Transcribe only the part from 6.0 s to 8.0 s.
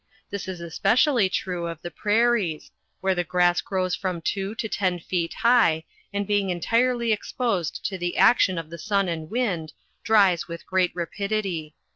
and being entirely exposed to